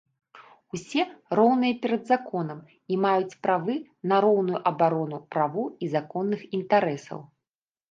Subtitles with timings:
[0.77, 1.03] Усе
[1.39, 2.59] роўныя перад законам
[2.95, 3.77] і маюць правы
[4.13, 7.19] на роўную абарону правоў і законных інтарэсаў.